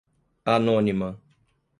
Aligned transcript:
anônima 0.45 1.21